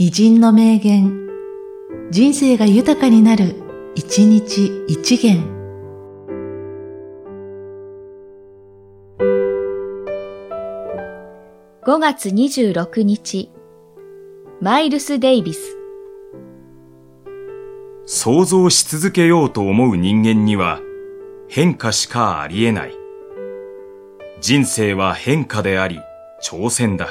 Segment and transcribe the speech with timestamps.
[0.00, 1.28] 偉人の名言、
[2.12, 3.56] 人生が豊かになる、
[3.96, 5.42] 一日一元。
[11.82, 13.50] 5月26日、
[14.60, 15.76] マイルス・デイビス。
[18.06, 20.80] 想像し続けようと思う人間には
[21.48, 22.92] 変化しかありえない。
[24.40, 25.98] 人生は変化であり、
[26.40, 27.08] 挑戦だ。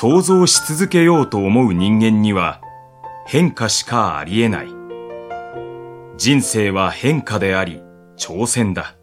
[0.00, 2.60] 想像し続けようと思う人間には
[3.26, 4.68] 変化しかありえない。
[6.16, 7.82] 人生は変化であり、
[8.16, 8.94] 挑戦だ。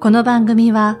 [0.00, 1.00] この番組は、